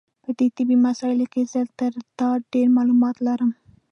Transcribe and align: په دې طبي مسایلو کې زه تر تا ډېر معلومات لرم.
په 0.23 0.29
دې 0.37 0.47
طبي 0.55 0.75
مسایلو 0.87 1.25
کې 1.33 1.41
زه 1.51 1.61
تر 1.79 1.93
تا 2.17 2.29
ډېر 2.53 2.67
معلومات 2.77 3.15
لرم. 3.27 3.51